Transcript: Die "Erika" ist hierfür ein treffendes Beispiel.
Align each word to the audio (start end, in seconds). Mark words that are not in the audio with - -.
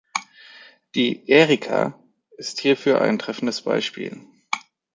Die 0.95 1.29
"Erika" 1.29 1.93
ist 2.35 2.59
hierfür 2.59 3.01
ein 3.01 3.19
treffendes 3.19 3.61
Beispiel. 3.61 4.19